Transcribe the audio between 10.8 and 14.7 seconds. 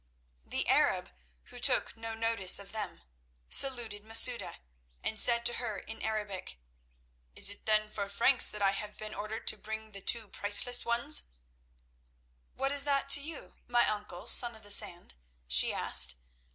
ones?" "What is that to you, my Uncle, Son of